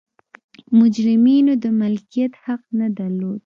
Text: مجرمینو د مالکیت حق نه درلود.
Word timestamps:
مجرمینو 0.79 1.53
د 1.63 1.65
مالکیت 1.79 2.33
حق 2.43 2.61
نه 2.79 2.87
درلود. 2.97 3.39